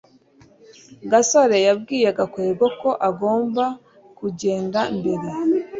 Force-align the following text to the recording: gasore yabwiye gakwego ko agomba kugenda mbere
gasore 1.11 1.57
yabwiye 1.67 2.09
gakwego 2.17 2.65
ko 2.79 2.89
agomba 3.09 3.65
kugenda 4.17 4.79
mbere 4.97 5.27